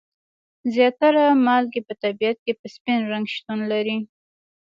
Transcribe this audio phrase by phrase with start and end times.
[0.73, 3.97] زیاتره مالګې په طبیعت کې په سپین رنګ شتون لري.